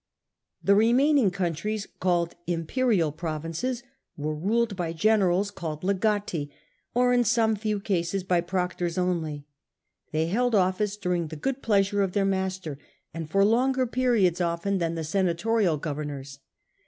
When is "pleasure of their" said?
11.61-12.25